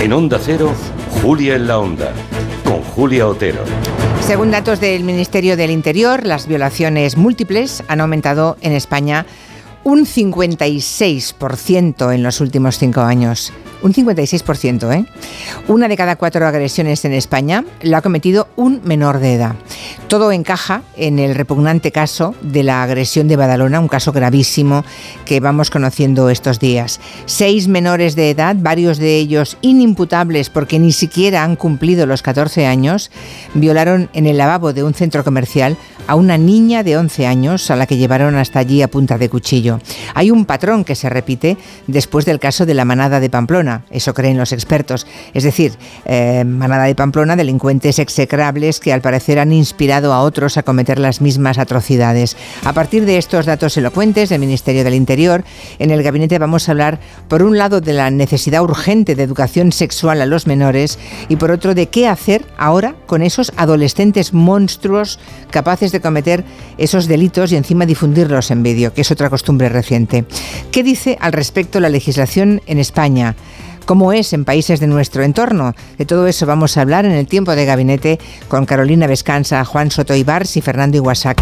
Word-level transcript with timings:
En 0.00 0.12
Onda 0.14 0.40
Cero, 0.42 0.72
Julia 1.20 1.56
en 1.56 1.66
la 1.66 1.78
Onda, 1.78 2.14
con 2.64 2.82
Julia 2.82 3.28
Otero. 3.28 3.62
Según 4.26 4.50
datos 4.50 4.80
del 4.80 5.04
Ministerio 5.04 5.58
del 5.58 5.70
Interior, 5.70 6.26
las 6.26 6.46
violaciones 6.46 7.18
múltiples 7.18 7.84
han 7.86 8.00
aumentado 8.00 8.56
en 8.62 8.72
España 8.72 9.26
un 9.84 10.06
56% 10.06 12.14
en 12.14 12.22
los 12.22 12.40
últimos 12.40 12.78
cinco 12.78 13.02
años. 13.02 13.52
Un 13.82 13.92
56%, 13.92 14.90
¿eh? 14.94 15.04
Una 15.68 15.86
de 15.86 15.98
cada 15.98 16.16
cuatro 16.16 16.46
agresiones 16.46 17.04
en 17.04 17.12
España 17.12 17.66
la 17.82 17.98
ha 17.98 18.02
cometido 18.02 18.48
un 18.56 18.80
menor 18.84 19.18
de 19.18 19.34
edad. 19.34 19.54
Todo 20.10 20.32
encaja 20.32 20.82
en 20.96 21.20
el 21.20 21.36
repugnante 21.36 21.92
caso 21.92 22.34
de 22.42 22.64
la 22.64 22.82
agresión 22.82 23.28
de 23.28 23.36
Badalona, 23.36 23.78
un 23.78 23.86
caso 23.86 24.10
gravísimo 24.10 24.84
que 25.24 25.38
vamos 25.38 25.70
conociendo 25.70 26.30
estos 26.30 26.58
días. 26.58 26.98
Seis 27.26 27.68
menores 27.68 28.16
de 28.16 28.30
edad, 28.30 28.56
varios 28.58 28.98
de 28.98 29.18
ellos 29.18 29.56
inimputables 29.60 30.50
porque 30.50 30.80
ni 30.80 30.90
siquiera 30.90 31.44
han 31.44 31.54
cumplido 31.54 32.06
los 32.06 32.22
14 32.22 32.66
años, 32.66 33.12
violaron 33.54 34.10
en 34.12 34.26
el 34.26 34.36
lavabo 34.36 34.72
de 34.72 34.82
un 34.82 34.94
centro 34.94 35.22
comercial 35.22 35.76
a 36.06 36.14
una 36.14 36.38
niña 36.38 36.82
de 36.82 36.96
11 36.96 37.26
años 37.26 37.70
a 37.70 37.76
la 37.76 37.86
que 37.86 37.96
llevaron 37.96 38.36
hasta 38.36 38.58
allí 38.58 38.82
a 38.82 38.90
punta 38.90 39.18
de 39.18 39.28
cuchillo. 39.28 39.80
Hay 40.14 40.30
un 40.30 40.44
patrón 40.44 40.84
que 40.84 40.94
se 40.94 41.08
repite 41.08 41.56
después 41.86 42.24
del 42.24 42.38
caso 42.38 42.66
de 42.66 42.74
la 42.74 42.84
manada 42.84 43.20
de 43.20 43.30
Pamplona, 43.30 43.84
eso 43.90 44.14
creen 44.14 44.38
los 44.38 44.52
expertos. 44.52 45.06
Es 45.34 45.44
decir, 45.44 45.72
eh, 46.04 46.44
manada 46.44 46.84
de 46.84 46.94
Pamplona, 46.94 47.36
delincuentes 47.36 47.98
execrables 47.98 48.80
que 48.80 48.92
al 48.92 49.00
parecer 49.00 49.38
han 49.38 49.52
inspirado 49.52 50.12
a 50.12 50.22
otros 50.22 50.56
a 50.56 50.62
cometer 50.62 50.98
las 50.98 51.20
mismas 51.20 51.58
atrocidades. 51.58 52.36
A 52.64 52.72
partir 52.72 53.04
de 53.04 53.18
estos 53.18 53.46
datos 53.46 53.76
elocuentes 53.76 54.28
del 54.28 54.40
Ministerio 54.40 54.84
del 54.84 54.94
Interior, 54.94 55.44
en 55.78 55.90
el 55.90 56.02
gabinete 56.02 56.38
vamos 56.38 56.68
a 56.68 56.72
hablar, 56.72 57.00
por 57.28 57.42
un 57.42 57.58
lado, 57.58 57.80
de 57.80 57.92
la 57.92 58.10
necesidad 58.10 58.62
urgente 58.62 59.14
de 59.14 59.22
educación 59.22 59.72
sexual 59.72 60.20
a 60.20 60.26
los 60.26 60.46
menores 60.46 60.98
y 61.28 61.36
por 61.36 61.50
otro, 61.50 61.74
de 61.74 61.88
qué 61.88 62.08
hacer 62.08 62.44
ahora 62.58 62.94
con 63.06 63.22
esos 63.22 63.52
adolescentes 63.56 64.32
monstruos 64.32 65.18
capaces 65.50 65.89
de 65.92 66.00
cometer 66.00 66.44
esos 66.78 67.06
delitos 67.06 67.52
y 67.52 67.56
encima 67.56 67.86
difundirlos 67.86 68.50
en 68.50 68.62
vídeo, 68.62 68.92
que 68.92 69.02
es 69.02 69.10
otra 69.10 69.30
costumbre 69.30 69.68
reciente. 69.68 70.24
¿Qué 70.70 70.82
dice 70.82 71.16
al 71.20 71.32
respecto 71.32 71.80
la 71.80 71.88
legislación 71.88 72.62
en 72.66 72.78
España? 72.78 73.36
cómo 73.90 74.12
es 74.12 74.32
en 74.32 74.44
países 74.44 74.78
de 74.78 74.86
nuestro 74.86 75.24
entorno. 75.24 75.74
De 75.98 76.06
todo 76.06 76.28
eso 76.28 76.46
vamos 76.46 76.76
a 76.76 76.82
hablar 76.82 77.06
en 77.06 77.10
el 77.10 77.26
tiempo 77.26 77.56
de 77.56 77.64
gabinete 77.64 78.20
con 78.46 78.64
Carolina 78.64 79.08
Vescanza, 79.08 79.64
Juan 79.64 79.90
Soto 79.90 80.14
Ibars 80.14 80.56
y 80.56 80.60
Fernando 80.60 80.96
Iwasaki. 80.98 81.38